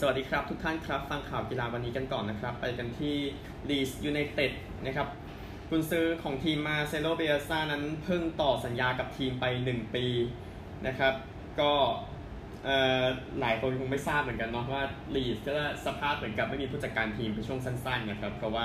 [0.00, 3.16] สวัสดีครับทุกท่านครับ ฟังข่าวกีฬาวันนี้กันก่อนนะครับ ไปกันที่
[3.68, 4.52] ลีดส์ยูไนเต็ด
[4.86, 5.08] นะครับ
[5.70, 10.06] กุนซือของทีมมาร์เซโลเบียลซ่านั้นเพิ่งต่อสัญญากับทีมไป 1 ปี
[10.86, 11.14] นะครับ
[11.60, 11.72] ก็
[13.40, 14.82] หลายคนคงไม่ทราบเหมือนกันเนาะว่า
[15.14, 15.52] ลีดส์ก็
[15.86, 18.64] สภาพเหมือนกับไม่มีผู้จัดการทีมเป็นช่วงสั้นๆนะครับเพราะว่า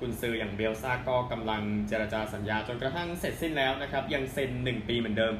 [0.00, 5.34] กุนซืออย่างเบียลซ่าก็กำลังเจรจาสัญญาจนกระทั่งเสร็จสิ้นแล้วนะครับ ยังเซ็น 1 ปีเหมือนเดิม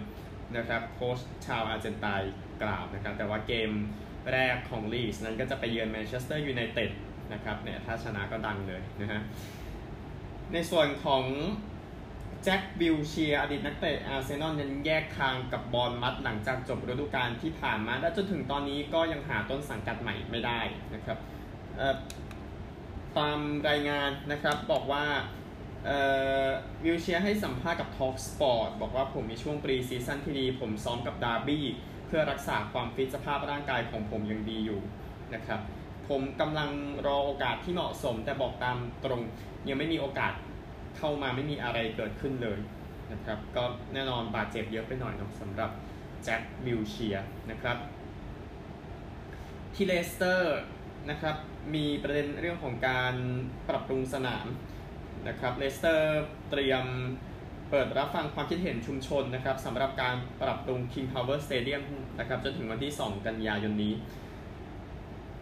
[0.57, 2.23] นะครับโค้ชชาวอาร์เจนไตน์
[2.63, 3.71] กล่าวนะครับ แต่ว่าเกม
[4.33, 6.91] แรกของลีดส์นั้นก็จะไปเยือนแมนเชสเตอร์ยูไนเต็ด
[7.33, 9.21] นะครับเนี่ยถ้าชนะก็ดังเลยนะฮะ
[10.53, 11.25] ในส่วนของ
[12.45, 20.61] แจ็ควิลเชียร์อดีตนักเตะอาร์เซนอลยังแยกทางกับบอร์นมัธหลังจากจบฤดูกาลที่ผ่านมาและจนถึงตอนนี้ก็ยังหาต้นสังกัดใหม่ไม่ได้
[20.95, 21.19] นะครับ
[23.19, 23.39] ตาม
[23.69, 25.05] รายงานนะครับบอกว่า
[26.85, 31.67] วิลเชียร์ให้สัมภาษณ์กับ Talk Sport บอกว่าผมมีช่วง pre-season ที่ดี ผมซ้อมกับดาร์บี้
[32.07, 34.81] เพื่อรักษาความฟิตสภาพร่างกายของผมยังดีอยู่
[35.35, 35.61] นะครับ
[36.09, 36.71] ผมกำลัง
[37.07, 39.21] รอโอกาสที่เหมาะสมแต่บอกตามตรง
[39.69, 40.33] ยังไม่มีโอกาส
[40.99, 42.59] เข้ามาไม่มีอะไรเกิดขึ้นเลย
[43.13, 45.71] นะครับก็แน่นอนบาดเจ็บเยอะไปหน่อยนะสำหรับ
[46.25, 47.17] แจ็ควิลเชียร์
[47.51, 47.77] นะครับ
[49.75, 50.59] ที่เลสเตอร์
[51.11, 51.37] นะครับ
[51.75, 53.15] มีประเด็นเรื่องของการ
[53.69, 54.47] ปรับปรุงสนาม
[55.29, 56.85] นะครับเลสเตอร์เตรียม
[57.71, 61.83] เปิดรับฟังความคิดเห็นชุมชนนะครับสำหรับการปรับปรุง King Power Stadium
[62.19, 63.95] นะครับจนถึงวันที่ 2 กันยายนนี้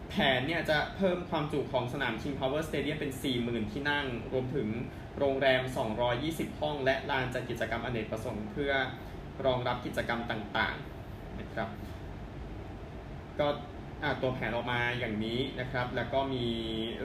[0.09, 4.67] แผนเนี่ยจะเพิ่มความจุของสนาม King Power Stadium เป็น 40,000 ที่นั่ง รวมถึง
[5.17, 5.61] โรงแรม
[6.11, 8.73] 220 ห้อง และลานจัดกิจกรรมอเนกประสงค์เพื่อ
[9.45, 11.69] รองรับกิจกรรมต่างๆนะครับ
[13.39, 13.47] ก็
[14.21, 16.45] ตัวแผนออกมาอย่างนี้นะครับ แล้วก็มี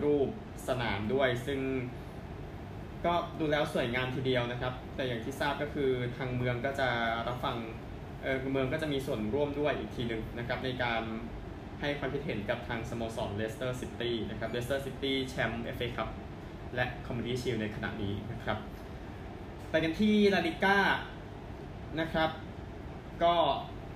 [0.05, 0.29] รูป
[0.69, 1.61] สนามด้วยซึ่ง
[3.07, 6.89] ก็ดูแล้วสวยงามทีเดียวนะครับ แต่อย่างที่ทราบก็คือทางเมืองก็จะ
[7.29, 7.57] รับฟัง
[8.23, 11.03] เออเมืองก็จะมีส่วนร่วมด้วยอีกทีหนึ่งนะครับในการ
[11.81, 16.09] ให้ความคิดเห็นกับทางสโมสรเลสเตอร์ซิตี้นะครับเลสเตอร์ซิตี้แชมป์เอฟเอคัพ
[16.75, 18.59] และคอมมิวนิตี้ชิลด์ในขณะนี้นะครับ
[19.71, 20.79] ไปกันที่ลาลีกา
[22.01, 22.31] นะครับ
[23.23, 23.35] ก็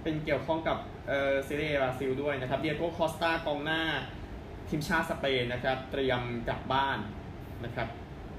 [0.03, 0.79] เป็นเกี่ยวข้องกับ
[1.09, 3.83] เออซีเรียบราซิลด้วยนะครับดิเอโก้คอสตากองหน้า
[4.69, 6.99] ทีมชาติสเปนนะครับ เตรียมกลับบ้าน
[7.65, 7.89] นะครับ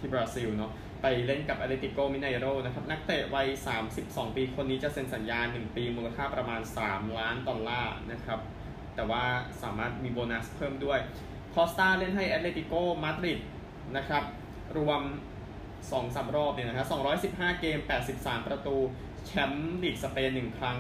[0.05, 0.71] ที่บราซิลเนาะ
[1.01, 3.47] ไปเล่นกับแอตเลติโกมิไนโรนะครับ นักเตะวัย
[3.91, 8.39] 32 ปีคนนี้จะเซ็นสัญญา 1 ปีมูลค่าประมาณ 3 ล้านดอลลาร์นะครับ
[8.95, 9.23] แต่ว่า
[9.63, 10.99] สามารถมีโบนัสเพิ่มด้วย
[11.53, 12.73] คอสตาเล่นให้แอตเลติโก
[13.03, 13.39] มาดริด
[13.97, 14.23] นะครับ
[14.77, 15.01] รวม
[15.59, 16.87] 2 3รอบเนี่ยนะครับ
[17.33, 17.79] 215 เกม
[18.13, 18.77] 83 ประตู
[19.25, 20.77] แชมป์ลีกสเปน 1 ครั้ง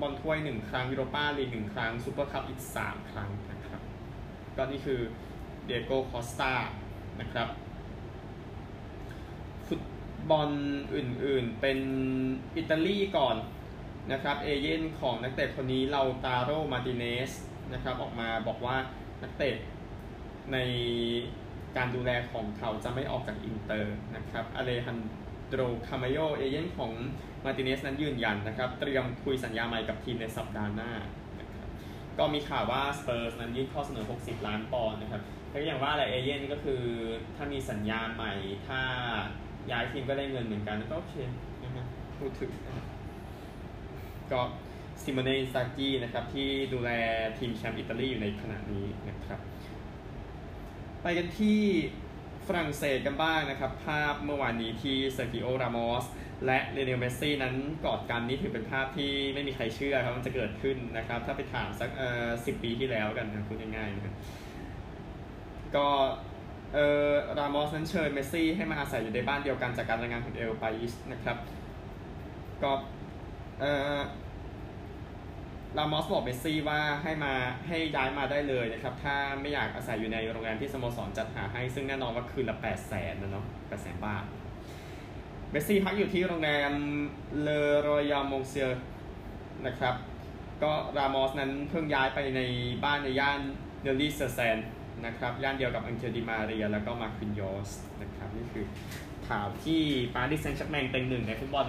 [0.00, 3.80] บอลถ้วย 1 ครั้งยูโรปาลีก1ครั้งซูเปอร์คัพอีก 3 ครั้งนะครับ
[4.56, 5.00] ก็นี่คือ
[5.64, 6.52] ดิเอโกคอสตา
[7.20, 7.48] นะครับ
[10.30, 10.50] บอล
[10.94, 11.78] อื่นๆ เป็น
[12.56, 13.36] อิตาลีก่อน
[14.12, 17.30] นะครับเอเย่นต์ของนักเตะคนนี้เลาตาโรมาร์ติเนซ
[17.72, 18.76] นะครับออกมาบอกว่า
[19.22, 19.56] นักเตะ
[20.52, 20.58] ใน
[21.76, 24.98] การดูแลของเขาจะไม่ออกจากอินเตอร์นะครับอเลฮาน
[25.48, 26.92] โดรคามาโชเอเย่นต์ของ
[27.44, 30.92] มาร์ติเนซนั้นยืนยันนะครับ เตรียมคุยสัญญาใหม่กับทีมในสัปดาห์หน้า
[31.40, 31.66] นะครับ
[32.18, 36.82] ก็มีข่าวว่าสเปอร์สนั้นยื่นข้อเสนอ 60 ล้านปอนด์นะครับแต่อย่างว่าอะไรเอเย่นต์ก็คือ
[37.36, 38.34] ถ้ามีสัญญาใหม่
[38.68, 38.80] ถ้า
[39.70, 41.14] ย้ายทีมก็ได้เงินเหมือนกันก็โอเค
[41.62, 41.84] นะฮะ
[42.18, 42.86] พูดถึงนะ
[44.32, 44.40] ก็
[45.02, 46.90] ซิโมเนอินซากี้นะครับ ที่ดูแล
[47.38, 49.40] ทีมแชมป์อิตาลีอยู่ในขณะนี้นะครับ
[51.02, 51.60] ไปกันที่
[52.46, 56.04] ฝรั่งเศสกันบ้างนะครับ ภาพเมื่อวานนี้ที่เซอร์กิโอรามอส
[56.46, 64.14] และลิโอเนลเมสซี่นั้นกอดกันนี่ถือเป็นภาพที่ไม่มีใครเชื่อครับมันจะเกิดขึ้นนะครับ ถ้าไปถามสักเอ่อสิบปีที่แล้วกันนะพูดง่ายๆนะครับ
[65.76, 65.88] ก็
[66.76, 71.36] เอ่อรามอสนั้นเชิญเมสซี่ให้มาอาศัยอยู่ในบ้านเดียวกันจากการรายงานของเอลปาอิสนะครับ
[72.62, 72.70] ก็
[73.60, 74.00] เอ่อ
[75.78, 77.32] รามอสบอกเมสซี่ว่าให้มา
[77.66, 84.24] ให้ย้ายมาได้เลยนะครับ ถ้าไม่อยากอาศัยอยู่ในโรงแรมที่สโมสรจัดหาให้ ซึ่งแน่นอนว่าคืนละแปดแสนนะเนาะแปดแสนบาท
[85.50, 86.72] เมสซี่พักอยู่ที่โรงแรม
[87.42, 88.68] เลอรอยัลมงโซ
[89.66, 89.94] นะครับ
[90.62, 92.40] ก็รามอสนั้นเพิ่งย้ายไปใน
[92.84, 93.40] บ้านในย่าน
[93.82, 94.56] เนยยี่ซูร์แซน
[95.04, 97.70] นะครับย่านเดียวกับอังเคลดิมาเรีย แล้วก็มาร์ควินญอส
[98.02, 98.64] นะครับนี่คือ
[99.28, 99.82] ข่าวที่
[100.14, 101.66] ปารีสแซงต์แชร์แมงเป็นหนึ่งในฟุตบอล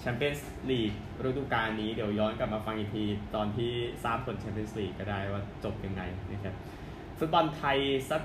[0.00, 0.92] แชมเปี้ยนส์ลีก
[1.28, 3.04] ฤดูกาลนี้เดี๋ยวย้อนกลับมาฟังอีกที
[3.34, 3.72] ตอนที่
[4.04, 6.54] ทราบผลแชมเปี้ยนส์ลีกก็ได้ว่าจบยังไงนะครับ
[7.18, 7.78] ฟุตบอลไทย
[8.10, 8.22] สัก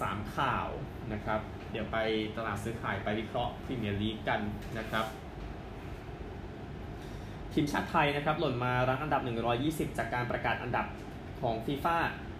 [0.00, 0.66] สามข่าว
[1.12, 1.40] นะครับ
[1.72, 1.96] เดี๋ยวไป
[2.36, 4.40] ตลาดซื้อขายไปวิเคราะห์พรีเมียร์ลีกกัน
[4.78, 5.06] นะครับ
[7.52, 9.22] ทีมชาติไทยนะครับหล่นมารั้งอันดับ
[9.94, 10.86] 120 จากการประกาศอันดับ
[11.40, 11.96] ของฟีฟ่า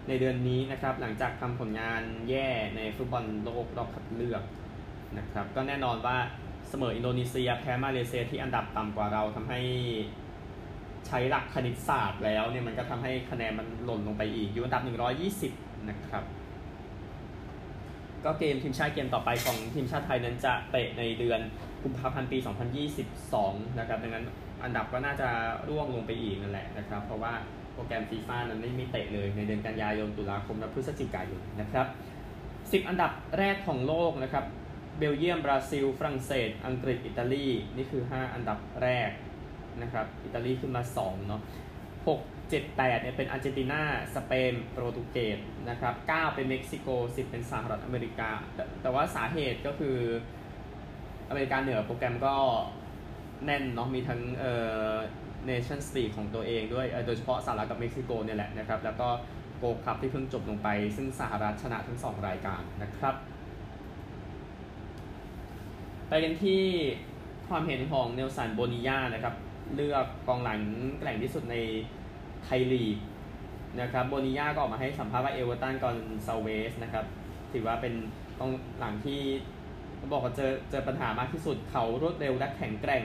[0.07, 4.43] ในเดือนนี้นะครับหลังจากทำผลงานแย่ในฟุตบอลโลกรอบคัดเลือก
[5.17, 6.17] นะครับก็แน่นอนว่า
[6.69, 9.59] เสมออินโดนีเซียแพ้มาเลเซียที่อันดับต่ำกว่าเราทำให้
[11.07, 14.83] ใช้หลักคณิตศาสตร์แล้วเนี่ยมันก็ทำให้คะแนนมันหล่นลงไปอีกอยู่อันดับ
[15.35, 16.23] 120 นะครับ
[18.25, 21.39] ก็เกมทีมชาติเกมต่อไปของทีมชาติไทยนั้นจะเตะในเดือน
[21.83, 22.37] กุมภาพันธ์ปี
[23.07, 24.25] 2022 นะครับดังนั้น
[24.63, 25.29] อันดับก็น่าจะ
[25.69, 27.33] ร่วงลงไปอีกนั่นแหละนะครับ เพราะว่า
[27.77, 31.87] โปรแกรมฟีฟ่านั้นไม่มีเตะเลยในเดือนกันยายนตุลาคมและพฤศจิกายนนะครับ
[32.83, 34.45] 10 อันดับแรกของโลกนะครับ
[34.97, 39.11] เบลเยียม บราซิล ฝรั่งเศส อังกฤษ อิตาลี นี่คือ 5 อันดับแรก
[39.81, 41.41] นะครับ อิตาลีขึ้นมา2เนาะ
[42.05, 43.81] 6 7 8เนี่ยเป็นอาร์เจนตินา
[44.15, 45.39] สเปน โปรตุเกส
[45.69, 49.97] นะครับ9เป็นเม็กซิโก 10 เป็นสหรัฐอเมริกา แต่แต่ว่าสาเหตุก็คือ
[51.29, 52.35] อเมริกาเหนือโปรแกรมก็
[53.45, 54.53] แน่นเนาะ มีทั้งเอ่
[54.91, 54.93] อ
[55.47, 59.07] เนชั่นส์ลีกของตัวเองด้วยโดยเฉพาะสหรัฐกับเม็กซิโกเนี่ยแหละนะครับ แล้วก็
[59.57, 63.15] โกลคัพที่เพิ่งจบลงไป ซึ่งสหรัฐชนะทั้ง 2 รายการนะครับ
[66.09, 66.61] ไปกันที่
[67.49, 69.35] ความเห็นของเนลสันโบนิยานะครับ
[69.75, 70.59] เลือกกองหลัง
[70.99, 71.55] แกร่งที่สุดใน
[72.43, 72.97] ไทยลีก
[73.81, 77.05] นะครับโบนิยาก็ออกมาให้สัมภาษณ์ว่าเอเวอร์ตันกอนซาเวสนะครับ
[77.53, 77.93] ถือว่าเป็น
[78.39, 79.21] กองหลังที่
[80.11, 83.03] บอกว่าเจอเจอปัญหามากที่สุดเขารวดเร็วและแข็งแกร่ง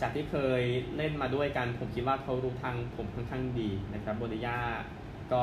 [0.00, 0.62] จากที่เคย
[0.96, 4.58] เล่นมาด้วยกัน ผมคิดว่าเขารู้ทางผมค่อนข้างดีนะครับโบนิยา
[5.32, 5.42] ก็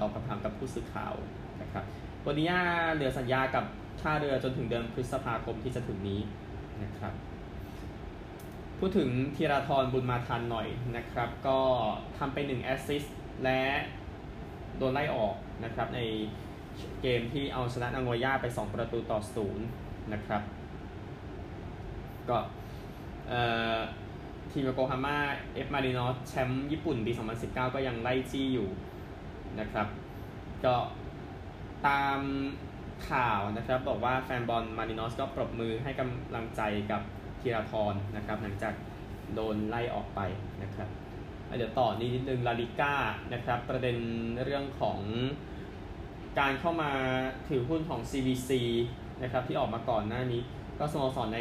[0.00, 1.14] ตอบคำถามกับผู้สื่อข่าว
[1.62, 1.84] นะครับ
[2.22, 2.60] โบนิยา
[2.94, 3.64] เหลือสัญญากับ
[4.00, 6.20] ท่าเรือจนถึงเดือนพฤษภาคมที่จะถึงนี้
[6.82, 7.12] นะครับ
[8.78, 11.58] พูดถึงธีราธรบุญมาทันหน่อยนะครับ ก็
[12.18, 13.04] ทำไป1แอสซิส
[13.44, 13.62] และ
[14.76, 15.34] โดนไล่ออก
[15.64, 16.00] นะครับใน
[17.02, 19.66] เกมที่เอาชนะนางโอย่าไป 2 ประตูต่อศูนย์
[20.12, 20.42] นะครับ
[22.28, 22.36] ก็
[24.50, 25.18] ทีมโกฮาม่า
[25.54, 27.12] เอฟมารินอสแชมป์ญี่ปุ่นปี
[27.42, 28.68] 2019 ก็ยังไล่จี้อยู่
[29.60, 29.86] นะครับ
[30.64, 30.74] ก็
[31.86, 32.20] ตาม
[33.10, 37.02] ข่าวนะครับ บอกว่าแฟนบอลมารินอสก็ปรบมือให้กำลังใจกับ
[37.40, 38.74] ธีราธรนะครับ หลังจาก
[39.34, 40.20] โดนไล่ออกไป
[40.62, 40.88] นะครับ
[41.56, 42.94] เดี๋ยวต่อนี้นิดนึงลาลิก้า
[43.32, 43.96] นะครับ ประเด็น
[44.44, 44.98] เรื่องของ
[46.38, 46.90] การเข้ามา
[47.48, 48.50] ถือหุ้นของ CVC
[49.22, 50.42] นะครับที่ออกมาก่อนหน้านี้
[50.78, 51.40] ก็สโมสรใน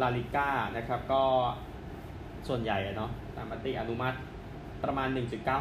[0.00, 1.22] ลาลิก้านะครับก็
[2.48, 4.16] ส่วนใหญ่เนาะตามมติอนุมัติ
[4.84, 5.08] ประมาณ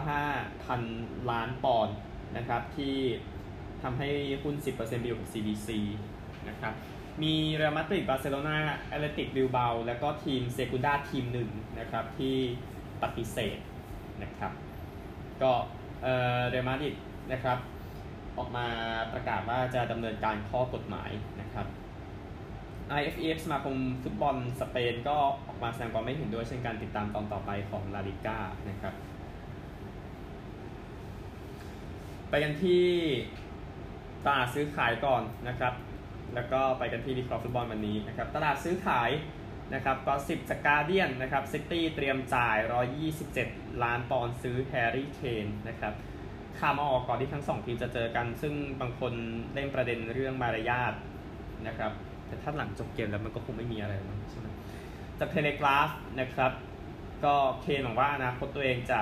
[0.06, 0.82] 1.95 พัน
[1.32, 1.96] ล้านปอนด์
[2.38, 2.96] นะครับที่
[3.84, 4.10] ทำให้
[4.44, 5.70] หุ้น 10%ไปอยู่กับ CVC
[6.50, 6.74] นะครับ
[7.24, 8.58] มีเรอัลมาดริดบาร์เซโลนา
[8.88, 11.50] แอตเลติกบิลเบาแล้วก็ทีมแล้วก็ทีมเซกุนดาทีมหนึ่ง
[11.80, 12.36] นะครับที่
[13.04, 13.58] ปฏิเสธ
[14.24, 14.52] นะครับ
[15.42, 15.52] ก็
[16.50, 16.96] เรอัลมาดริด
[17.32, 17.58] นะครับ
[18.38, 18.66] ออกมา
[19.14, 21.12] ประกาศว่าจะดำเนินการข้อกฎหมาย
[21.42, 21.66] นะครับ
[23.00, 25.18] IFF สมาคมฟุตบอลสเปนก็
[25.48, 28.40] ออกมาแสดงความไม่เห็นด้วย เช่นกันติดตามตอนต่อไปของลาลิก้า
[28.70, 28.94] นะครับ
[32.30, 32.86] ไปกันที่
[34.26, 35.74] ตลาดซื้อขายก่อนนะครับ
[36.36, 39.10] แล้วก็ไปกันที่วิเคราะห์ฟุตบอลวันนี้นะครับ ตลาดซื้อขาย
[39.74, 42.58] นะครับก็สิบจากการ์เดียนนะครับซิตี้เตรียมจ่าย
[43.20, 45.94] 127 ล้านปอนด์ซื้อแฮร์รี่เคนนะครับ
[46.60, 49.14] ข่าวมาออกก่อนที่ทั้งสองทีมจะเจอกัน ซึ่งบางคน
[49.54, 50.94] เล่นประเด็นเรื่องมารยาท
[51.68, 51.92] นะครับ
[52.32, 54.48] แต่ถ้าหลังจบเกมแล้วมันก็คงไม่มีอะไรแล้วใช่ไหม
[55.20, 55.90] จากเทเลกราฟ
[56.20, 56.52] นะครับ
[57.26, 59.00] ก็เคนบอกว่าอนาคตตัวเองจะ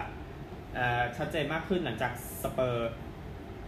[1.18, 2.12] ชัดเจนมากขึ้นหลังจาก
[2.44, 2.92] สเปอร์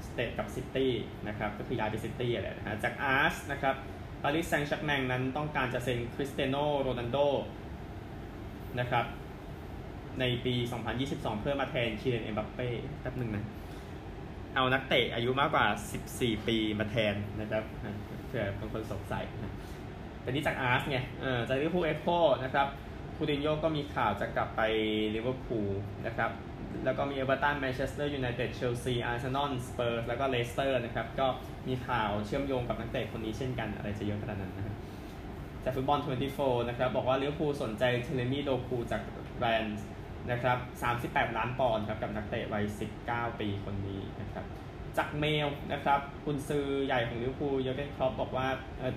[0.07, 0.91] สเตะกับซิตี้
[1.27, 3.75] นะครับก็คือย้ายไปซิตี้อะไรนะฮะจากอาร์สนะครับ
[4.23, 7.17] ปารีสแซงต์แชร์แมงนั้นต้องการจะเซ็นคริสเตียโนโรนัลโด
[8.79, 9.05] นะครับ
[10.19, 10.56] ในปี
[10.97, 12.68] 2022 เพื่อมาแทนคีเลียนเอ็มบัปเป้
[13.01, 13.45] แป๊บหนึ่งนะ
[14.56, 15.65] เอานักเตะอายุมากกว่า
[16.06, 17.63] 14 ปีมาแทนนะครับ
[18.31, 19.54] เผื่อบางคนสงสัยนะ
[20.21, 22.07] แต่นี่จากอาร์สไงเออจากลิเวอร์พูลเอ็กโค
[22.44, 22.68] นะครับ
[23.16, 24.61] คูตินโญ่ก็มีข่าวจะกลับไป
[25.16, 25.69] ลิเวอร์พูล
[26.06, 26.31] นะครับ
[26.85, 31.28] แล้วก็มีเอเวอร์ตันแมนเชสเตอร์ยูไนเต็ดเชลซีอาร์เซนอลสเปอร์แล้วก็เลสเตอร์นะครับ ก็
[31.68, 34.76] มีข่าวเชื่อมโยงกับนักเตะคนนี้เช่นกันอะไรจะเยอะขนาดนั้นนะครับ
[35.64, 36.00] จากฟุตบอล
[36.33, 39.02] 24 นะครับ บอกว่าลิเวอร์พูลสนใจเฌเรมี่โดกูจาก
[39.37, 39.81] แรนส์
[40.31, 40.57] นะครับ
[40.97, 42.64] 38 ล้านปอนด์ครับกับนักเตะวัย
[43.02, 44.45] 19 ปีคนนี้นะครับ
[44.98, 48.48] จากเมลนะครับกุนซือใหญ่ของลิเวอร์พูลเยอร์เกนคล็อปป์บอกว่า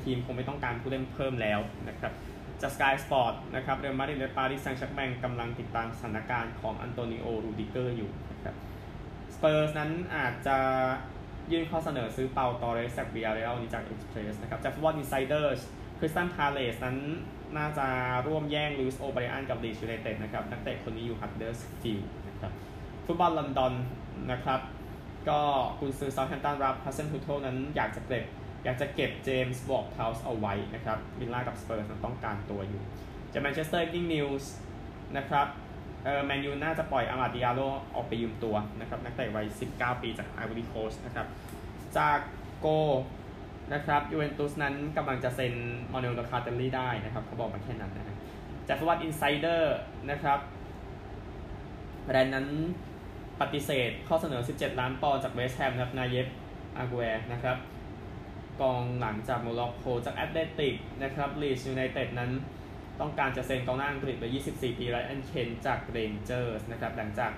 [0.05, 2.13] ทีมคงไม่ต้องการผู้เล่นเพิ่มแล้วนะครับ
[2.63, 8.55] จาก Sky Sport นะครับเรอัลมาดริดและปารีสแซงต์แชร์แมงกำลังติดตามสถานการณ์ของอันโตนิโอรูดิเกอร์อยู่นะครับ
[9.35, 10.59] สเปอร์สนั้นอาจจะ
[11.53, 15.51] ยื่นข้อเสนอซื้อเปาตอร์เรสจากบียาร์เรอัลนี่จากเอ็กซ์เพรสนะครับจากฟุตบอลอินไซเดอร์
[15.99, 16.97] คริสตัลพาเลซนั้น
[17.57, 17.87] น่าจะ
[18.27, 22.53] ร่วมแย่งลูอิสโอไบรอันกับลีดส์ยูไนเต็ดนะครับนักเตะคนนี้อยู่ฮัตเดอร์สฟิลด์นะครับ
[23.07, 23.75] ฟุตบอลลอนดอน
[24.33, 24.61] นะครับ
[25.29, 25.41] ก็
[25.81, 28.25] กุนซือเซาท์แฮมป์ตันราล์ฟฮาเซนฮุทเทิลนั้นอยากจะเก็บ
[28.65, 32.83] อยากจะเก็บเจมส์วอร์ดเพราส์เอาไว้นะครับวิลล่ากับสเปอร์ต้องการตัวอยู่
[33.33, 34.53] จากแมนเชสเตอร์อีฟนิ่งนิวส์
[35.17, 35.47] นะครับ
[36.05, 37.61] เออแมนยูน่าจะปล่อยอาหมัดดิยาลโล่
[37.95, 41.27] ออกไปยืมตัวนะครับนักเตะวัย 19 ปีจากไอวอรี่โคสนะครับ
[41.97, 42.19] จาก
[42.61, 42.67] โกล
[43.73, 45.55] นะครับยูเวนตุสนั้นกำลังจะเซ็น
[45.93, 48.17] มานูเอลโลคาเตลลี่ได้นะครับเขาบอกมาแค่นั้นนะฮะ
[48.69, 49.77] จากฟุตบอลอินไซเดอร์
[50.11, 50.39] นะครับ
[52.05, 52.49] แรนส์นั้น
[53.41, 56.29] ปฏิเสธข้อเสนอ 17 ล้านปอนด์จากเวสต์แฮมครับ นายเยฟ
[56.77, 57.57] อากูแอนะครับ
[58.61, 62.31] กองหลังจากโมร็อกโกจากแอตเลติกนะครับลีดส์ยูไนเต็ดนั้น
[63.01, 67.33] ต้องการจะเซ็นกองหน้าอังกฤษวัย 24 ปีไรอันเคนท์จากเรนเจอร์สนะครับหลังจาก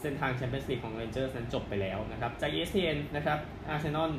[0.00, 4.12] เส้นทางแชมเปี้ยนส์ลีกของเรนเจอร์สนั้นจบไปแล้วนะครับจาก ESPN นะครับอาร์เซนอล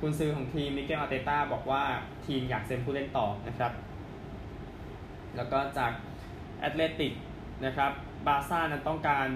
[0.00, 1.82] กุนซือของทีมมิเกลอาร์เตต้าบอกว่า
[2.26, 3.72] ทีมอยากเซ็นผู้เล่นต่อนะครับ
[5.36, 5.92] แล้วก็จาก
[6.58, 7.12] แอตเลติก
[7.64, 7.92] นะครับ
[8.26, 9.28] บาร์ซ่านั้นต้องการ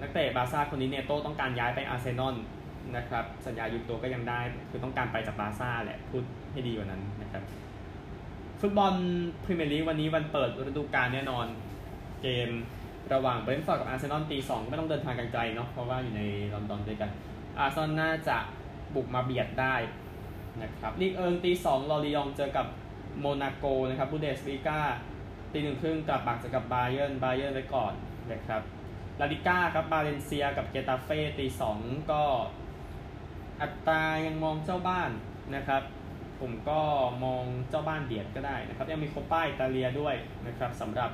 [0.00, 2.36] นักเตะบาร์ซ่าคนนี้เนโต้ต้องการย้ายไปอาร์เซนอล
[2.96, 7.42] นะครับสัญญายืมตัวก็ยังได้ คือต้องการไปจากบาร์ซ่าแหละ พูดให้ดีกว่านั้นนะครับ
[8.60, 8.92] ฟุตบอล
[9.44, 11.46] พรีเมียร์ลีกวันนี้วันเปิดฤดูกาลแน่นอน
[12.22, 12.48] เกม
[13.12, 16.22] ระหว่างเบรนท์ฟอร์ดกับอาร์เซนอลตีสองไม่ต้องเดินทางไกลๆเนาะเพราะว่าอยู่ใน
[16.54, 17.10] ลอนดอนด้วยกัน
[17.58, 18.36] อาร์เซนอลน่าจะ
[18.94, 19.74] บุกมาเบียดได้
[20.62, 22.66] นะครับลีกเอิงตีสองลอริยองเจอกับ
[23.20, 24.80] โมนาโกนะครับบุนเดสลีกา
[25.52, 27.92] ตีหนึ่งครึ่งกลัดบัคเจอกับบาเยิร์นบาเยิร์นไว้ก่อน
[28.32, 28.62] นะครับ
[29.20, 31.78] ลาลิก้าครับบาเลนเซียกับเกตาเฟ่ตีสอง
[32.10, 32.22] ก็
[33.62, 35.10] อัตรายังมองเจ้าบ้าน
[35.56, 35.82] นะครับ
[36.40, 36.80] ผมก็
[37.24, 40.14] มองเจ้าบ้านเบียดก็ได้นะครับ ยังมี Coppa Italia ด้วย
[40.46, 41.10] นะครับสำหรับ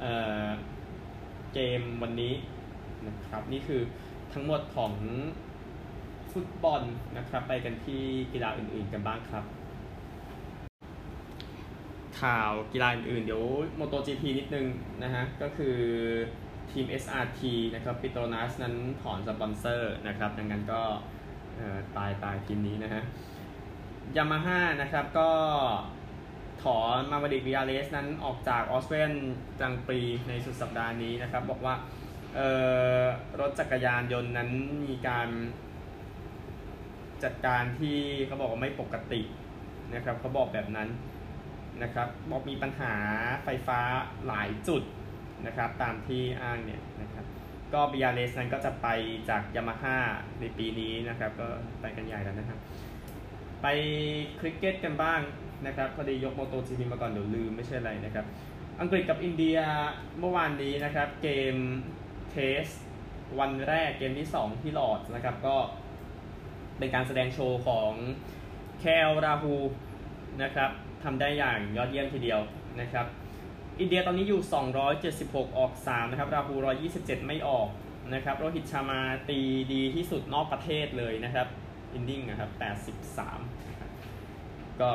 [0.00, 2.34] เกมวันนี้
[3.06, 3.82] นะครับนี่คือ
[4.32, 4.92] ทั้งหมดของ
[6.32, 6.82] ฟุตบอล
[7.16, 9.44] นะครับ ไปกันที่กีฬาอื่นๆกันบ้างครับ
[12.20, 13.44] ข่าวกีฬาอื่นๆเดี๋ยว
[13.78, 14.66] MotoGP นิดนึง
[15.02, 15.76] นะฮะก็คือ
[16.72, 17.42] ทีม SRT
[17.74, 20.82] นะครับปิโตรนาสนั้นถอนสปอนเซอร์นะครับ ดังนั้นก็
[21.96, 23.02] ตายตายทีมนี้นะฮะ
[24.16, 25.30] ยามาฮ่านะครับก็
[26.62, 29.12] ถอนมาเวริกบิญาเลสนั้นออกจากออสเตรียน
[29.60, 29.98] กรังด์ปรีซ์
[30.28, 31.74] ในสุดสัปดาห์นี้นะครับ บอกว่า
[33.40, 34.50] รถจักรยานยนต์นั้น
[34.86, 35.28] มีการ
[37.24, 39.20] จัดการที่เขาบอกว่าไม่ปกติ
[39.94, 40.88] นะครับเขาบอกแบบนั้น
[41.82, 42.94] นะครับบอกมีปัญหา
[43.44, 43.80] ไฟฟ้า
[44.26, 44.82] หลายจุด
[45.46, 47.24] นะครับตามที่อ้างเนี่ยนะครับ
[47.74, 48.88] ก็บิญาเลสนั้นก็จะไป
[49.28, 49.96] จากยามาฮ่า
[50.40, 51.48] ในปีนี้นะครับก็
[51.80, 52.58] ไปกันใหญ่แล้วนะครับ
[53.62, 53.66] ไป
[54.40, 55.20] คริกเก็ตกันบ้าง
[55.66, 58.26] นะครับพอดียก MotoGP มาก่อนเดี๋ยวลืมไม่ใช่อะไรนะครับ
[58.80, 59.58] อังกฤษกับอินเดีย
[60.18, 61.54] เมื่อวานนี้นะครับเกม
[62.30, 62.64] Test
[63.38, 65.56] วันแรกเกมที่ 2 ที่ Lord's นะครับก็
[66.78, 67.92] เป็นการแสดงโชว์ของ
[68.80, 69.56] เคแอลราฮูล
[70.42, 70.70] นะครับ
[71.04, 72.40] ทำได้อย่างยอดเยี่ยมทีเดียว
[72.80, 73.06] นะครับ
[73.80, 74.42] อินเดียตอนนี้อยู่
[74.98, 76.54] 276 ออก 3 นะครับ ราฮูล
[76.90, 77.68] 127 ไม่ออก
[78.14, 79.40] นะครับ โรฮิตชาร์มาตี
[79.72, 81.46] ดีที่สุดนอกประเทศเลยนะครับ
[81.92, 82.50] inning นะครับ
[83.40, 84.90] 83 ก็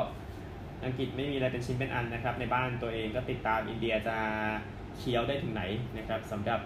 [0.84, 4.16] อังกฤษไม่มีอะไรเป็นชิ้นเป็นอันนะครับ ในบ้านตัวเองก็ติดตามอินเดียจะ
[4.96, 5.62] เคี้ยวได้ถึงไหน
[5.98, 6.60] นะครับสำหรับ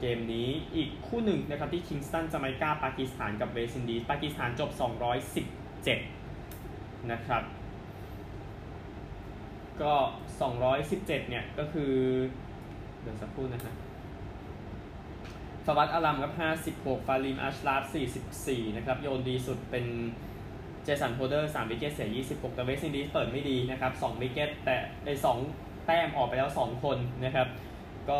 [0.00, 4.70] เกมนี้อีกคู่หนึ่งนะครับที่คิงสตันจาไมกาปากีสถานกับเวสต์อินดีสปากีสถานจบ
[5.90, 7.42] 217 นะครับ
[9.82, 9.94] ก็
[10.60, 11.92] 217 เนี่ย ก็คือ
[13.02, 13.74] เดี๋ยวสักครู่นะครับ
[15.64, 16.32] ฟาวัดอาลัมครับ
[16.72, 17.94] 56 ฟาฮีมอัชราฟ
[18.34, 19.86] 44 นะครับ โยนดีสุดเป็น
[20.84, 25.10] เจสันโฮลเดอร์3 wicket เสีย 26 แต่เวสต์อินดีสเปิดไม่ดีนะครับ2 wicket แต่ใน
[25.48, 27.48] 2แต้มออกไปแล้ว 2 คนนะครับ
[28.10, 28.18] ก็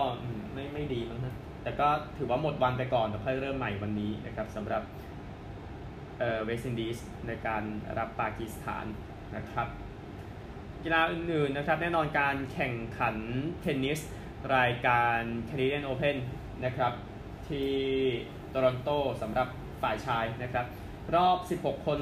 [0.53, 4.83] ไม่ไม่ดีมั้งนะแต่ก็ถือว่าหมดวันไปก่อนเดี๋ยวค่อยเริ่มใหม่วันนี้นะครับสำหรับ
[6.45, 7.63] เวสต์อินดีสในการ
[7.99, 8.85] รับปากีสถาน
[9.37, 9.69] นะครับ
[10.89, 13.17] กีฬาอื่นๆนะครับแน่นอนการแข่งขัน
[13.61, 14.01] เทนนิส
[14.57, 16.17] รายการ Canadian Open
[16.65, 16.93] นะครับ
[17.49, 17.73] ที่
[18.51, 18.89] โตรอนโต
[19.23, 19.49] สำหรับ
[19.83, 20.67] ฝ่ายชายนะครับ
[21.15, 22.01] รอบ 16 คน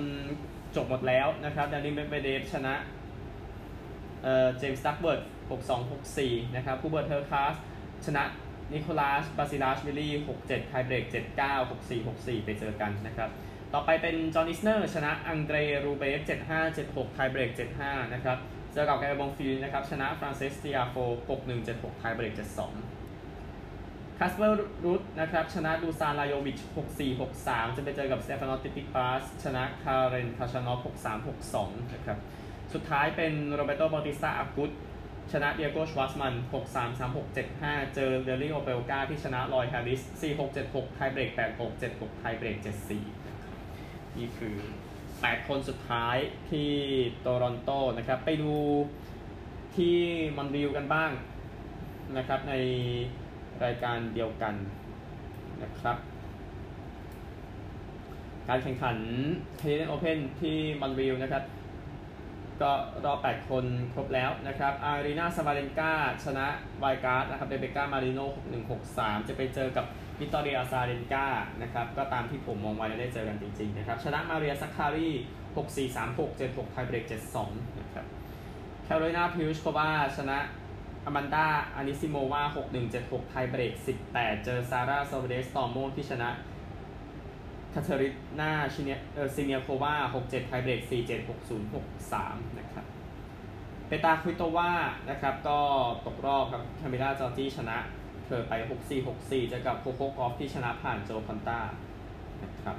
[0.76, 2.74] จบหมดแล้วนะครับดานิลเมดเวเดฟชนะ
[4.58, 5.20] เจมส์ดักเวิร์ธ
[5.88, 7.54] 6-2-6-4 นะครับฮูเบิร์ตเฮอร์คาซ
[8.06, 8.24] ชนะ
[8.72, 10.12] นิโคลัสบาซิลัสวิลลี่
[10.44, 11.04] 6-7 tiebreak
[11.40, 13.30] 7-9 6-4 6-4 ไปเจอกันนะครับ
[13.72, 17.50] ต่อไปเป็นจอห์นอิสเนอร์ ชนะอังเดรรูเบลฟ7-5 7-6 tiebreak
[17.82, 18.38] 7-5 นะครับ
[18.74, 20.94] เจอกับกาแอลมงฟิลส์นะครับชนะฟรานซิสติอาโฟ
[21.28, 22.32] 6-1 7-6 tiebreak
[23.00, 26.58] 7-2คาสเปอร์รูดนะครับชนะดูซานลาโยวิช
[26.94, 32.18] 6-4 6-3 จะไปเจอกับสเตฟานอสซิตซิปาสชนะคาร์เรนคาชานอฟ6-3 6-2นะครับ
[32.72, 34.70] สุดท้ายเป็นโรแบร์โตบาติสตาอากุต
[35.32, 40.02] ชนะดิเอโกชวาร์ตซ์แมน 6-3 3-6 7-5 เจอไรลีย์โอเพลกาที่ชนะลอยด์แฮร์ริส
[40.34, 42.56] 4-6 7-6 ไทเบรก8-6 7-6 ไทเบรก
[43.38, 44.56] 7-4 นี่คือ
[45.24, 46.16] 8 คนสุดท้าย
[46.50, 46.70] ที่
[47.20, 48.54] โตรอนโตนะครับ ไปดู
[49.76, 49.96] ที่
[50.36, 51.10] มอนริวกันบ้าง
[52.16, 52.54] นะครับใน
[53.64, 54.54] รายการเดียวกัน
[55.62, 55.96] นะครับ
[58.48, 58.96] การแข่งขัน
[59.60, 61.44] Canadian Open ที่มอนริวนะครับ
[62.62, 62.72] ก็
[63.04, 65.92] รอบ 8 คนครบแล้วนะครับ อารีนาซาบาเลนกา
[66.24, 66.46] ชนะ
[66.78, 68.26] wild card นะครับเรเบก้ามาริโน่
[68.78, 69.86] 6163 จะไปเจอกับ
[70.20, 71.26] วิกตอเรียอซาเรนกา
[71.62, 75.08] นะครับ ก็ตามที่ผมมองไว้ได้เจอกันจริงๆนะครับ ชนะมาเรียซักคารี
[75.70, 77.04] 6436 76 tiebreak
[77.42, 78.06] 72 นะครับ
[78.84, 80.38] แคโรไลนาพลิสโควาชนะ
[81.06, 82.42] อแมนดาอานิซิโมวา
[82.86, 83.72] 6-1-7-6 tiebreak
[84.08, 86.30] 18 เจอซาร่าซอร์ริเบสตอร์โมที่ชนะ
[87.72, 88.08] คาเทริ
[88.40, 89.94] น่าชิเนเออซิเนียโควา
[90.24, 91.74] 6-7 tiebreak 4-7 6-0
[92.12, 92.84] 6-3 นะครับ
[93.86, 94.70] เปตราควิโตวา
[95.10, 95.58] นะครับ ก็
[96.06, 97.78] ตกรอบครับคามิล่าจอร์จี้ชนะ
[98.26, 98.52] เธอไป
[98.84, 101.60] 6-4 6-4 เจอกับโคโคกอฟฟ์ที่ชนะผ่านโจฮันนาคอนต้า
[102.44, 102.76] นะครับ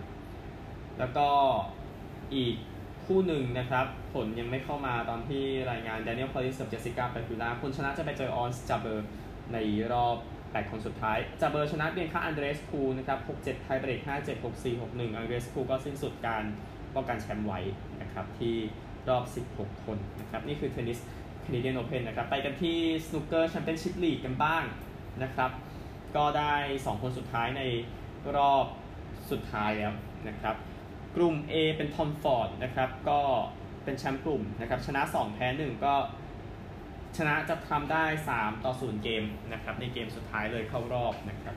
[1.00, 1.28] แล้วก็
[2.36, 2.56] อีก
[3.06, 9.08] คู่หนึ่งนะครับ ผลยังไม่เข้ามาตอนที่รายงานแดเนียลคอลลินส์กับเจสสิก้าเปกูล่าคนชนะจะไปเจอออนส์จาเบอร์
[9.54, 9.58] ใน
[9.94, 16.44] รอบ 8 คนสุดท้ายจาเบอร์ชนะเบียงค่าอันเดรสคูนะครับ 6-7 tiebreak 5-7 6-4 6-1 อันเดรสคูก็สิ้นสุดการ
[16.96, 17.60] ป้องกันแชมป์ไว้
[18.02, 18.56] นะครับที่
[19.10, 19.24] รอบ
[19.56, 21.00] 16 คนนะครับ นี่คือเทนนิส
[21.42, 24.64] แคนาเดียนโอเพนนะครับ ไปกันที่สนุกเกอร์แชมเปี้ยนชิพลีกกันบ้าง
[25.24, 25.51] นะครับ
[26.15, 27.62] ก็ได้ 2 คนสุดท้ายใน
[28.38, 28.65] รอบ
[29.31, 29.93] สุดท้ายแล้ว
[30.27, 30.55] นะครับ
[31.15, 33.22] กลุ่ม A เป็นทอมฟอร์ดนะครับ ก็
[33.84, 35.95] เป็นแชมป์กลุ่มนะครับ ชนะ 2 แพ้ 1 ก็
[37.17, 38.05] ชนะจะทำได้
[38.36, 41.55] 3 ต่อ 0 เกมนะครับ ในเกมสุดท้ายเลยเข้ารอบนะครับ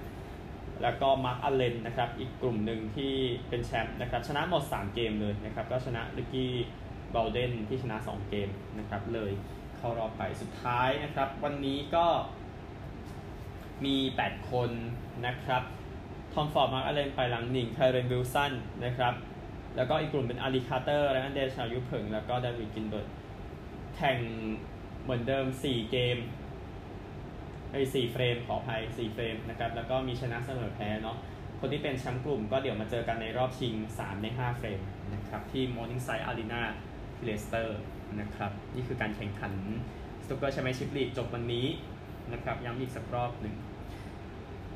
[0.83, 3.15] แล้วก็มาร์คอัลเลนนะครับ อีกกลุ่มหนึ่งที่
[3.49, 6.53] เป็นแชมป์นะครับ ชนะหมด 3 เกมเลยนะครับ ก็ชนะริกกี้
[7.15, 8.49] วอลเดนที่ชนะ 2 เกม
[8.79, 9.33] นะครับ เลย
[9.77, 12.07] เข้ารอบไปสุดท้ายนะครับ วันนี้ก็
[13.85, 14.71] มี 8 คน
[15.27, 15.63] นะครับ
[16.33, 18.53] ทอมฟอร์ด มาร์คอัลเลนไปหลังหนิงไคเรนวิลสัน
[18.85, 19.15] นะครับ
[19.77, 23.07] แล้วก็อีกกลุ่มเป็นอาลีคาร์เตอร์ และอันเดชายุเพิง แล้วก็เดวิดกิลเบิร์ต
[23.97, 24.19] แข่ง
[25.03, 26.19] เหมือนเดิม 4 เกม
[27.73, 31.17] ไอ้4 frame ขออภัย4 frame นะครับ แล้วก็มีชนะเสมอแพ้เนาะ
[31.61, 34.81] คนที่เป็นแชมป์กลุ่มก็เดี๋ยวมาเจอกันในรอบชิง 3 ใน 5 frame
[35.15, 36.63] นะครับ ที่ Morningside Arena
[37.15, 37.79] ที่เลสเตอร์
[38.21, 39.53] นะครับ นี่คือการแข่งขัน
[40.25, 41.67] สนุกเกอร์แชมเปี้ยนชิพลีกจบวันนี้
[42.33, 43.55] นะครับ ย้ำอีกสักรอบหนึ่ง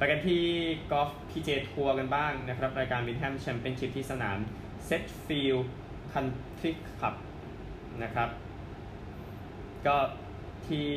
[0.03, 0.45] ไปกันที่
[0.93, 4.39] กอล์ฟพีเจทัวร์กันบ้างนะครับ รายการวินด์แฮมแชมเปี้ยนชิพที่สนาม
[4.87, 5.57] Sedgefield
[6.13, 7.15] Country Club
[8.03, 8.29] นะครับ
[9.87, 9.97] ก็
[10.67, 10.89] ที่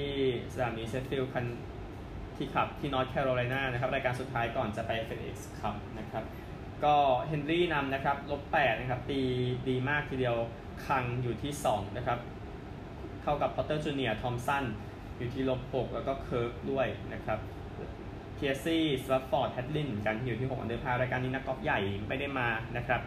[0.54, 6.24] สนามนี้เซดจ์ฟิลด์ country club ที่นอร์ทแคโรไลนานะครับ รายการสุดท้ายก่อนจะไป FedEx ครับนะครับ
[6.84, 6.96] ก็
[7.28, 9.22] เฮนรี่นำนะครับลบ8นะครับ ตี
[9.70, 10.38] ดีมากทีเดียว
[10.86, 12.20] คังอยู่ที่ 2 นะครับ
[13.24, 14.66] เข้ากับพอตเตอร์จูเนียร์ทอมสัน
[15.18, 17.40] อยู่ที่ลบ6แล้วก็เคิร์กด้วยนะครับ
[18.36, 23.02] เทียซี่สวัตฟอร์ดแฮดลินกันอยู่ที่6 under par รายการนี้นักกอล์ฟใหญ่ไม่ได้มานะครับ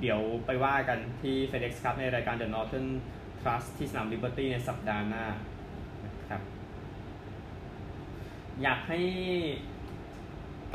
[0.00, 2.88] เดี๋ยวไปว่ากันที่ FedEx Cup ในรายการ The Northern
[3.40, 5.24] Trust ที่สนาม Liberty ในสัปดาห์หน้า
[6.04, 6.40] นะครับ
[8.62, 9.00] อยากให้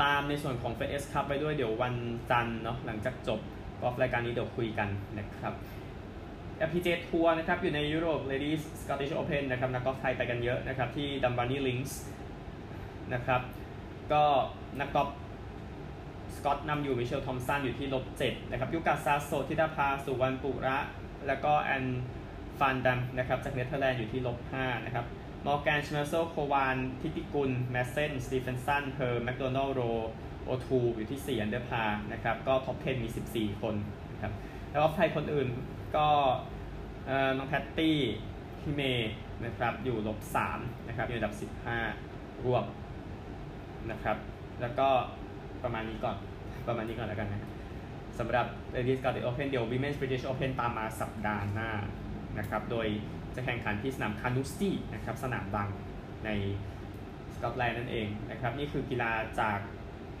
[0.02, 1.94] ตามในส่วนของ FedEx Cup ไปด้วยเดี๋ยววัน
[2.30, 3.40] จันทร์เนาะหลังจากจบ
[3.80, 5.52] กอล์ฟรายการนี้เดี๋ยวคุยกันนะครับ
[6.68, 12.00] LPG ทัวร์นะครับ อยู่ในยุโรป Ladies Scottish Open นะครับ นักกอล์ฟไทยไปกันเยอะนะครับ ที่ดัมบานีลิงส์
[13.14, 13.40] นะครับ
[14.12, 14.24] ก็
[14.80, 15.08] นักกอล์ฟ
[16.36, 20.78] สกอตนำอยู่มิเชลทอมสันอยู่ที่ลบ7นะครับยูกะซาโซทิดาภาสุวรรณปุระ
[21.26, 21.84] แล้วก็แอน
[22.58, 25.06] ฟานดัมนะครับจากเนเธอร์แลนด์อยู่ที่ลบ5นะครับ
[25.46, 29.80] มอร์แกนชเมโซโควานทิติกุล แมสเซนสตีเฟนสันเฮอร์แมคโดนัลโร
[30.44, 33.74] โอทูอยู่ที่ 4 under par นะครับก็ท็อป 10 มี 14 คน
[34.12, 34.32] นะครับ
[34.70, 35.48] แล้วก็ไทยคนอื่น
[35.96, 36.08] ก็
[37.36, 37.98] น้องแพตตี้
[38.60, 39.12] พี่เมย์
[39.44, 40.18] นะครับอยู่ลบ
[40.52, 41.34] 3นะครับอยู่อันดับ
[41.90, 42.64] 15 รวม
[43.90, 44.16] นะครับ
[44.60, 44.88] แล้วก็
[45.62, 46.16] ประมาณนี้ก่อน
[46.68, 47.50] ประมาณนี้ก่อนแล้วกันนะครับ
[48.18, 51.70] สำหรับ Ladies Scottish Open เดี๋ยว Women's British Open ตามมาสัปดาห์หน้า
[52.38, 52.86] นะครับ โดย
[53.34, 55.68] จะแข่งขันที่สนามคานูสตี้นะครับสนามดัง
[56.24, 56.30] ใน
[57.34, 59.58] สกอตแลนด์นั่นเองนะครับ นี่คือกีฬาจาก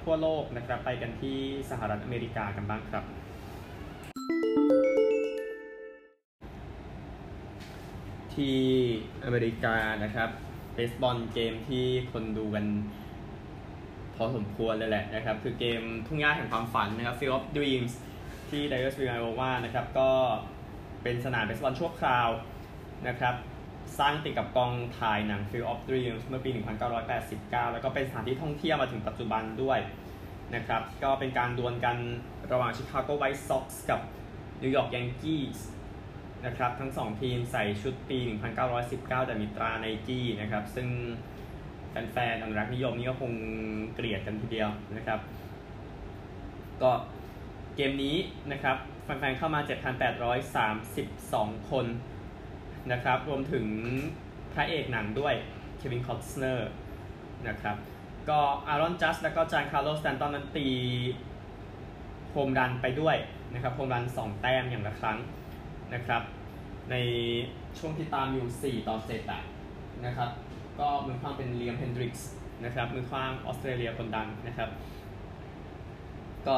[0.02, 1.38] ทั่วโลกนะครับ ไปกันที่
[1.70, 3.04] สหรัฐอเมริกากันบ้างครับ
[8.34, 8.58] ที่
[9.24, 10.30] อเมริกานะครับ
[10.74, 12.66] เบสบอลเกมที่คนดูกัน
[14.16, 17.92] พอสมควรเลยแหละนะครับ คือเกมทุ่งหญ้าแห่งความฝันนะครับ Field of Dreams
[18.50, 20.10] ที่ d y e r s v i l l e Iowa นะครับก็
[21.02, 22.28] เป็นสนามเบสบอลชั่วคราว
[23.08, 23.34] นะครับ
[23.98, 26.50] สร้างติดกับกองถ่ายหนัง Field of Dreams เมื่อปี
[27.10, 29.78] 1989 แล้วก็เป็นสถานที่ท่องเที่ยวมาถึงปัจจุบันด้วย
[30.54, 31.96] นะครับก็เป็นการดวลกัน
[32.52, 34.00] ระหว่าง Chicago White Sox กับ
[34.62, 35.58] New York Yankees
[36.46, 38.18] นะครับทั้งสองทีมใส่ชุดปี
[38.68, 40.88] 1919 แต่มีตราไนกี้นะครับซึ่ง
[42.12, 43.32] แฟนๆอนุรักษ์นิยมนี่ก็คง
[43.94, 45.20] เกลียดกันทีเดียวนะครับ
[46.82, 46.90] ก็
[47.76, 48.16] เกมนี้
[48.52, 49.60] นะครับแฟนๆเข้ามา
[50.84, 51.86] 7,832 คน
[52.92, 53.66] นะครับ รวมถึง
[54.52, 55.34] พระเอกหนังด้วย
[55.76, 56.70] เควินคอสเนอร์
[57.48, 57.76] นะครับ
[58.28, 60.66] ก็อารอนจัสแล้วก็จานคาร์โลสแตนตันนั้นตี
[62.30, 63.16] โฮมรันไปด้วย
[63.54, 65.18] นะครับโฮมรัน 2 แต้มอย่างละครั้ง
[65.94, 66.22] นะครับ
[66.90, 66.96] ใน
[67.78, 69.40] ช่วงที่ตามอยู่ 4 ต่อ7อะ
[70.06, 70.30] นะครับ
[70.80, 72.28] ก็มือขว้างเป็นเลียมเฮนดริกส์
[72.64, 74.68] นะครับมือขว้างออสเตรเลียคนดังนะครับ
[76.46, 76.54] ก็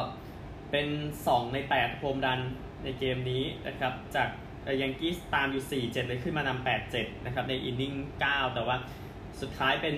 [0.71, 0.87] เป็น
[1.25, 2.39] 2 ใน 8 โฮมรัน
[2.83, 4.29] ในเกมนี้นะครับ จาก
[4.81, 8.77] ยังกี้ตามอยู่ 4-7 เลยขึ้นมานำ8-7 นะครับ ในอินนิ่ง 9 แต่ว่า
[9.41, 9.97] สุดท้ายเป็น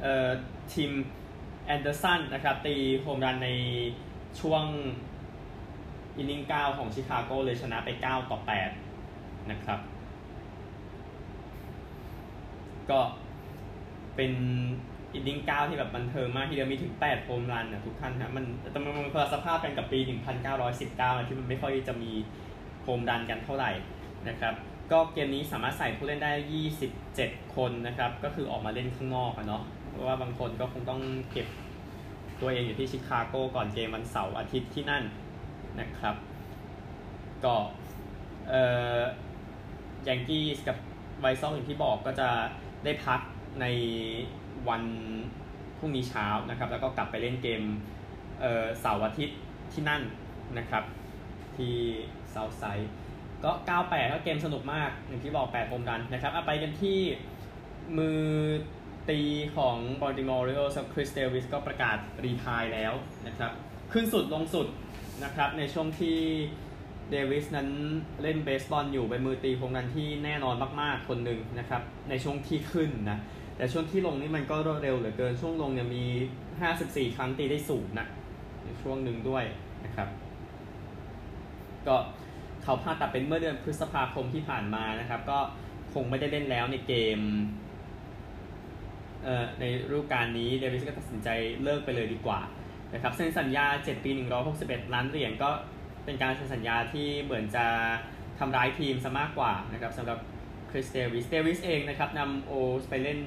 [0.00, 0.28] เอ่อ
[0.72, 0.90] ทิม
[1.66, 3.50] แอนเดอร์สันนะครับ ตีโฮมรันใน
[4.40, 4.64] ช่วง
[6.16, 8.38] อินนิง9 ของชิคาโกเลยชนะไป 9 ต่อ
[8.94, 9.78] 8 นะครับ
[12.90, 13.00] ก็
[14.16, 14.32] เป็น
[15.14, 19.98] อินนิงเก้าที่แบบบันเทิงมากที่เดียวมีถึง8โฮมรันนะทุกท่านนะมันแต่มันมันคนละสภาพกันกับปี
[20.64, 22.12] 1919ที่มันไม่ค่อยจะมี
[22.82, 23.70] โฮมรันกันเท่าไหร่
[24.28, 24.54] นะครับ
[24.92, 26.32] ก็เกมนี้สามารถใส่ผู้เล่นได้
[26.92, 31.00] 27 คนนะครับ ก็คือออกมาเล่นข้างนอกอะเนาะเพราะว่าบางคนก็คงต้อง
[31.32, 31.46] เก็บ
[32.40, 35.04] ตัวเองอยู่ที่ชิคาโกก่อนเกมวันเสาร์อาทิตย์ที่นั่น
[35.80, 36.14] นะครับ
[37.44, 37.54] ก็
[38.48, 38.62] เอ่
[38.98, 39.00] อ
[40.08, 40.76] ยังกี้กับ
[41.20, 42.28] ไวซองอย่างที่บอกก็จะ
[42.84, 43.20] ได้พัก
[43.60, 43.66] ใน
[44.68, 44.82] วัน
[45.78, 47.62] พรุ่งนี้เช้านะครับ แล้วก็กลับไปเล่นเกม
[48.80, 49.38] เสาร์อาทิตย์
[49.72, 50.02] ที่นั่น
[50.58, 50.84] นะครับ
[51.56, 51.74] ที่
[52.30, 52.90] เซาท์ไซด์
[53.44, 53.50] ก็
[53.82, 56.98] 98 ก็เกมสนุกมากอย่างที่บอก 8 โฮมรันนะครับเอาไปกันที่
[57.98, 58.22] มือ
[59.08, 59.20] ตี
[59.56, 62.92] ของบัลติมอร์โอริโอลส์คริสเดวิสก็ประกาศ retire แล้ว
[63.26, 63.52] นะครับ
[63.92, 64.66] ขึ้นสุดลงสุด
[65.24, 66.18] นะครับในช่วงที่
[67.10, 67.68] เดวิสนั้น
[68.22, 73.18] เล่นเบสบอลอยู่เป็นมือตีโฮมรันที่แน่นอนมากๆคนหนึ่งนะครับในช่วงที่ขึ้นนะ
[73.56, 76.04] แต่ช่วงที่ลงนี่มันก็รวดเร็วเหลือเกินช่วงลงเนี่ยมี
[76.60, 78.06] 54 ครั้งตีได้ศูนย์นะ
[78.64, 79.44] ในช่วงหนึ่งด้วย
[79.84, 80.08] นะครับ
[81.86, 81.96] ก็
[82.62, 85.38] เขาผ่าตัดเป็นเมื่อเดือนพฤษภาคมที่ผ่านมานะครับ ก็
[85.94, 87.18] คงไม่ได้เล่นแล้วในเกม
[89.24, 91.28] เอ่อในฤดูกาลนี้เดวิสก็ตัดสินใจ
[91.62, 92.40] เลิกไปเลยดีกว่า
[92.94, 94.10] นะครับเซ็นสัญญา 7 ปี
[94.52, 95.50] 161 ล้านเหรียญก็
[96.04, 97.66] เป็นการเซ็นสัญญาที่เหมือนจะ
[98.38, 100.18] ทำร้ายทีมซะมากกว่านะครับสำหรับ
[100.70, 103.20] คริสเดวิสเดวิสเองนะครับนำ O's ไปเล่น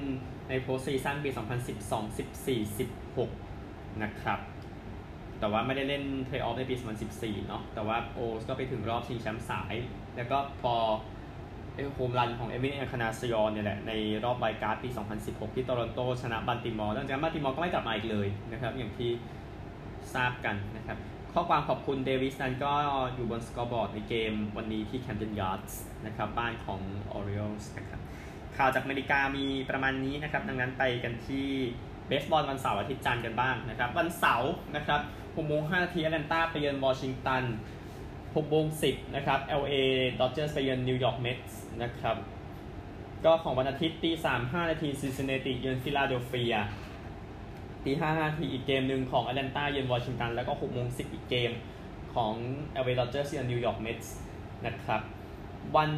[0.48, 2.88] ใน postseason ปี 2012 14
[3.28, 4.40] 16 นะครับ
[5.40, 6.74] แต่ว่าไม่ได้เล่นเพลย์ออฟในปี
[7.10, 9.74] 2014 เนาะแต่ว่า O's ก็ไปถึงรอบชิงแชมป์สาย
[10.16, 10.74] แล้วก็พอ
[11.94, 13.92] โฮมรันของเอ็ดวินเอ็นคาร์นาซิออนเนี่ยแหละ ใน
[14.24, 14.88] รอบ wild card ปี
[15.22, 19.10] 2016 ที่โตรอนโตชนะบัลติมอร์หลังจากนั้นบัลติมอร์ก็ไม่กลับมาอีกเลยนะครับ อย่างที่
[20.14, 20.98] ทราบกันนะครับ
[21.32, 22.74] ข้อความขอบคุณเดวิสนั้นก็
[23.14, 26.80] อยู่บนสกอร์บอร์ดในเกมวันนี้ที่แคมเดนยาร์ดส์นะครับบ้านของ
[27.18, 28.00] Orioles นะครับ
[28.56, 31.46] ข่าวจากอเมริกามีประมาณนี้นะครับ ดังนั้นไปกันที่
[32.08, 37.44] เบสบอลวันเสาร์อาทิตย์จันทร์กันบ้างนะครับ วันเสาร์นะครับ6โมง5นาทีแอตแลนตาไปเยือนวอชิงตัน
[37.96, 39.74] 6โมง10นะครับ LA
[40.20, 42.16] Dodgers ไปเยือนนิวยอร์กเมทส์นะครับ
[43.24, 46.54] ก็ของวันอาทิตย์ตี3 5นาทีซินซินเนติเยือนฟิลาเดลเฟีย
[47.86, 51.50] ตี5นาทีอีกเกมหนึ่งของแอตแลนตาเยือนวอชิงตัน แล้วก็6โมง10อีกเกม
[52.14, 52.34] ของ
[52.82, 54.14] LA Dodgers เยือนนิวยอร์กเมทส์
[54.66, 55.00] นะครับ
[55.76, 55.90] วัน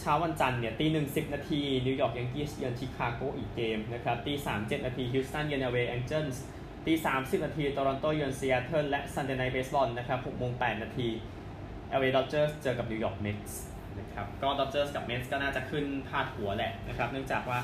[0.00, 6.42] เช้าวันจันทร์เนี่ยตีหนึ่งสิบนาทีนิวยอร์กยังกี้เยือนชิคาโกอีกเกมนะครับตีสามเจ็ดนาทีฮิวสตันเยือน LA แองเจิลส์
[6.86, 11.08] ตีสามสิบนาทีโตรอนโตเยือนซีแอตเทิลและ Sunday Night Baseball นะครับหกโมงแปดนาที
[11.90, 13.58] LA ดอจเจอร์สเจอกับนิวยอร์กเมทส์
[13.98, 17.58] นะครับก็ดอจเจอร์สกับเมทส์ก็น่าจะขึ้นพาดหัวแหละนะครับ เนื่องจากว่า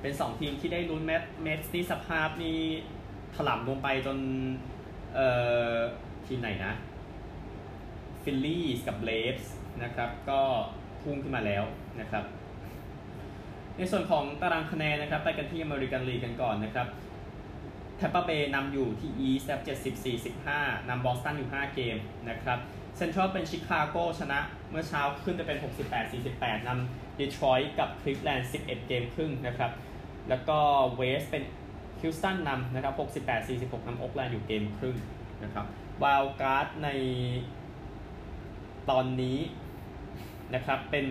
[0.00, 2.60] เป็น 2 ทีมที่ได้ลุ้นเมทเมทส์นี่สภาพนี่
[3.34, 4.18] ถล่มลงไปจน
[5.14, 5.28] เอ่
[5.72, 5.74] อ
[6.26, 6.72] ทีมไหนนะ
[8.22, 10.40] ฟิลลี่กับเบรฟส์นะครับก็
[11.02, 11.64] พุ่งขึ้นมาแล้ว
[12.00, 12.24] นะครับ
[13.76, 16.86] ในส่วนของตารางคะแนนนะครับ ไปกันที่อเมริกันลีกกันก่อนนะครับ
[17.96, 21.96] แทปเปอร์เบย์นำอยู่ที่ East 70 45นำบอสตันอยู่ 5 เกม
[22.30, 22.58] นะครับ
[22.96, 24.38] เซ็นทรัลเป็นชิคาโกชนะ
[24.70, 25.58] เมื่อเช้าขึ้นไปเป็น
[25.90, 29.70] 68 48นำดีทรอยต์กับคลิฟแลนด์11 เกมครึ่งนะครับ
[30.30, 30.58] แล้วก็
[30.96, 31.44] West เป็น
[32.00, 32.94] ฮิวสตันนำนะครับ
[33.26, 34.96] 68 46นำโอ๊กแลนด์อยู่เกมครึ่ง
[35.44, 35.66] นะครับ
[36.02, 36.88] wild card ใน
[38.90, 39.38] ตอนนี้
[40.54, 41.06] นะครับเป็น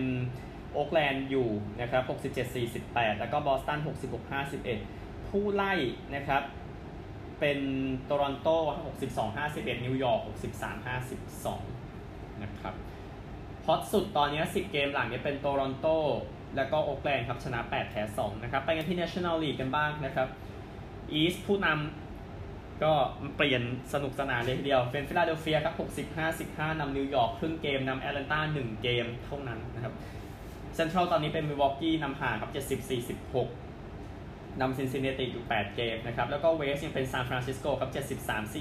[0.72, 1.48] โอ๊กแลนด์อยู่
[1.80, 2.02] นะครับ
[2.34, 3.78] 67 48 แล้วก็บอสตัน
[4.10, 4.32] 66
[4.76, 5.72] 51 ผู้ไล่
[6.14, 6.42] นะครับ
[7.40, 7.58] เป็น
[8.04, 8.48] โตรอนโต
[8.94, 10.86] 62 51 นิวยอร์ก 63
[11.66, 12.74] 52 นะครับ
[13.66, 15.86] hot สุดตอนนี้ 10 เกมหลังนี้เป็นโตรอนโต
[16.56, 20.28] แล้วก็โอ๊กแลนด์ครับชนะ 8 แพ้2นะครับ ไปกันที่ National League กันบ้างนะครับ
[21.12, 22.92] East ผู้นำก็
[23.36, 25.74] เปลี่ยนสนุกสนานเลยทีเดียวเป็นฟิลาเดลเฟียครับ
[26.16, 26.18] 60
[26.68, 29.94] 55นำนิวยอร์กครึ่งเกมนำแอตแลนตา1 เกมเท่านั้นนะครับ
[30.74, 32.52] เซ็นทรัลตอนนี้เป็นมิลวอกกี้นำห่างครับ
[32.88, 32.90] 70
[33.70, 38.52] 46นำซินซินเนติอยู่ 8 เกมนะครับ แล้วก็ West ยังเป็นซานฟรานซิสโกครับ 73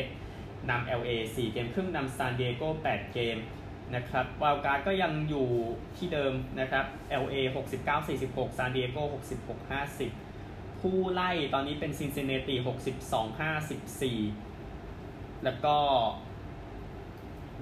[0.00, 3.36] 41นำ LA 4 เกมครึ่งนำซานดิเอโก8เกม
[3.94, 5.48] นะครับ wild card ก็ยังอยู่
[5.96, 6.84] ที่เดิมนะครับ
[7.22, 7.36] LA
[7.76, 8.98] 69 46 ซานดิเอโก
[9.44, 9.70] 66
[10.20, 12.54] 50 ผู้ไล่ตอนนี้เป็นซินซินเนติ
[13.16, 13.40] 62
[14.20, 15.76] 54 แล้วก็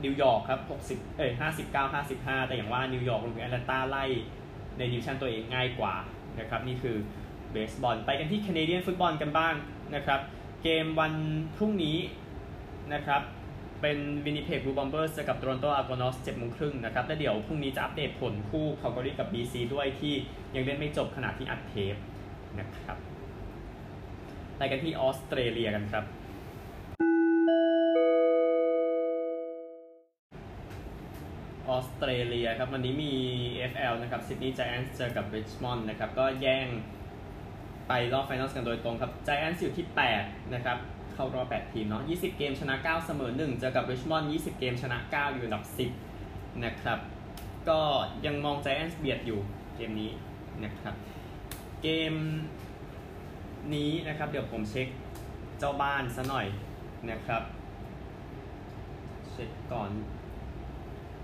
[0.05, 0.61] นิวยอร์กครับ
[0.91, 1.31] 60เอ้ย
[1.73, 4.05] 59 55 แต่อย่างว่านิวยอร์กรวมถึงแอตแลนตาไล่
[4.79, 5.95] ในดิวิชั่นตัวเองง่ายกว่า
[6.39, 6.97] นะครับนี่คือ
[7.53, 9.55] เบสบอลไปกันที่ Canadian football กันบ้าง
[9.95, 10.21] นะครับ
[10.63, 11.13] เกมวัน
[11.57, 11.99] พรุ่งนี้
[12.95, 13.23] นะครับ
[13.83, 20.15] เป็น Winnipeg Blue Bombers กับ Toronto Argonauts เจ็ดโมงครึ่งนะครับแล้วเดี๋ยวพรุ่งนี้จะอัปเดตผลคู่คาลการีกับ BC ด้วยที่
[20.55, 21.95] ยังเล่นไม่จบขณะที่อัดเทป
[22.59, 22.97] นะครับ
[24.57, 26.05] ไปกันที่ออสเตรเลียกันครับ
[31.69, 33.13] ออสเตรเลียครับวันนี้มี
[33.73, 36.67] AFL นะครับซิดนีย์ Giants เจอกับริชมอนด์นะครับก็แย่ง
[37.89, 39.87] ไปรอบ final กันโดยตรงครับ Giants อยู่ที่
[40.21, 40.79] 8 นะครับ
[41.19, 45.65] เข้ารอบ8ทีมเนาะ20 เกมชนะ 9 เสมอ 1 เจอกับริชมอนด์20 เกมชนะ 9 อยู่อันดับ
[46.13, 46.99] 10 นะครับ
[47.69, 47.81] ก็
[48.27, 49.41] ยังมอง Giants เบียดอยู่
[49.77, 50.11] เกมนี้
[50.65, 50.95] นะครับ
[51.83, 52.15] เกม
[53.75, 54.89] นี้นะครับเดี๋ยวผมเช็ค
[55.59, 56.47] เจ้าบ้านซะหน่อย
[57.11, 57.43] นะครับ
[59.31, 59.91] เช็คก่อน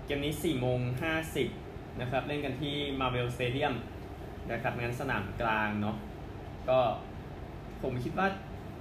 [0.05, 0.79] เกมนี้4โมง
[1.39, 3.73] 50นะครับ เล่นกันที่ Marvel Stadium
[4.51, 5.95] นะครับงั้นสนามกลางเนาะ
[6.69, 6.79] ก็
[7.81, 8.27] ผมคิดว่า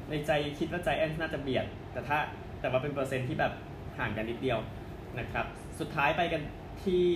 [0.08, 2.18] ในใจคิดว่าใจแอนน่าจะเบียด แต่ถ้า
[2.60, 3.52] แต่ว่าเป็นเปอร์เซ็นต์ที่แบบ
[3.98, 4.58] ห่างกันนิดเดียว
[5.18, 5.46] นะครับ
[5.80, 6.42] สุดท้ายไปกัน
[6.84, 7.06] ที่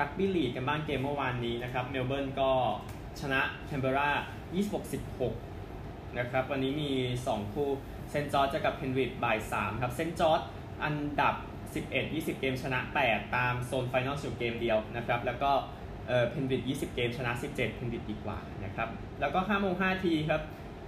[0.00, 2.50] รักบี้ลีกกันบ้างเกมเมื่อวานนี้นะครับ เมลเบิร์นก็
[3.20, 4.10] ชนะแคนเบรา
[5.32, 6.90] 26-16 นะครับ วันนี้มี
[7.26, 7.70] 2 คู่
[8.10, 10.40] เซนจอร์จกับเพนริธบ่าย 3 ครับ เซนจอร์จ
[10.84, 11.34] อันดับ
[11.74, 15.50] 11 20 เกมชนะ 8 ตามโซน final สุดเกมเดียวนะครับ แล้วก็
[16.08, 18.88] เออเพนริธ20 เกมชนะ 17 เพนริธดีกว่านะครับ
[19.20, 20.42] แล้วก็5โมง5ทีครับ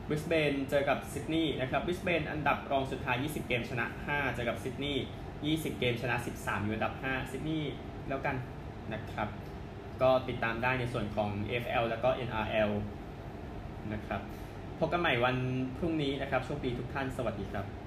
[0.08, 5.04] บริสเบนเจอกับซิดนีย์นะครับบริสเบนอันดับรองสุดท้าย 20 เกมชนะ 5 เจอกับซิดนีย์
[5.42, 7.72] 20 เกมชนะ 13 อยู่อันดับ 5 ซิดนีย์
[8.08, 8.36] แล้วกัน
[8.92, 9.28] นะครับ
[10.02, 11.30] ก็ติดตามได้ในส่วนของ
[11.62, 12.70] FL แล้วก็ NRL
[13.92, 14.20] นะครับ
[14.78, 15.36] พบกันใหม่วัน
[15.76, 17.83] พรุ่งนี้นะครับ โชคดีทุกท่าน สวัสดีครับ